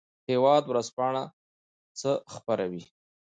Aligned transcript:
هیواد 0.29 0.63
ورځپاڼه 0.67 1.23
څه 1.99 2.11
خپروي؟ 2.33 2.83